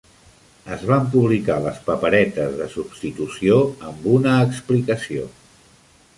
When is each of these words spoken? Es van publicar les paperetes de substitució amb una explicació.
Es 0.75 0.85
van 0.91 1.03
publicar 1.15 1.57
les 1.65 1.77
paperetes 1.89 2.57
de 2.63 2.69
substitució 2.77 3.61
amb 3.93 4.09
una 4.17 4.35
explicació. 4.49 5.31